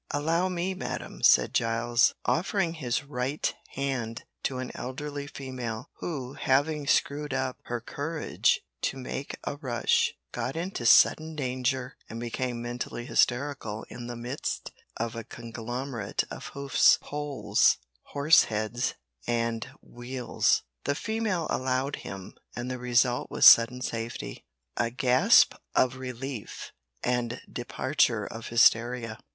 "Allow 0.09 0.49
me, 0.49 0.73
madam," 0.73 1.21
said 1.21 1.53
Giles, 1.53 2.15
offering 2.25 2.73
his 2.73 3.03
right 3.03 3.53
hand 3.75 4.23
to 4.41 4.57
an 4.57 4.71
elderly 4.73 5.27
female, 5.27 5.91
who, 5.99 6.33
having 6.33 6.87
screwed 6.87 7.35
up 7.35 7.59
her 7.65 7.79
courage 7.79 8.61
to 8.81 8.97
make 8.97 9.37
a 9.43 9.57
rush, 9.57 10.15
got 10.31 10.55
into 10.55 10.87
sudden 10.87 11.35
danger 11.35 11.97
and 12.09 12.19
became 12.19 12.63
mentally 12.63 13.05
hysterical 13.05 13.85
in 13.89 14.07
the 14.07 14.15
midst 14.15 14.71
of 14.97 15.15
a 15.15 15.23
conglomerate 15.23 16.23
of 16.31 16.47
hoofs, 16.47 16.97
poles, 16.99 17.77
horse 18.05 18.45
heads, 18.45 18.95
and 19.27 19.69
wheels. 19.83 20.63
The 20.85 20.95
female 20.95 21.45
allowed 21.51 21.97
him, 21.97 22.33
and 22.55 22.71
the 22.71 22.79
result 22.79 23.29
was 23.29 23.45
sudden 23.45 23.81
safety, 23.81 24.47
a 24.75 24.89
gasp 24.89 25.53
of 25.75 25.97
relief, 25.97 26.71
and 27.03 27.39
departure 27.53 28.25
of 28.25 28.47
hysteria. 28.47 29.19